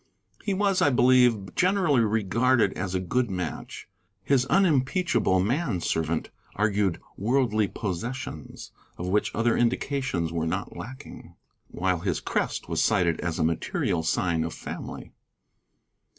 [0.43, 3.87] He was, I believe, generally regarded as a good match;
[4.23, 11.35] his unimpeachable man servant argued worldly possessions, of which other indications were not lacking,
[11.67, 15.11] while his crest was cited as a material sign of family.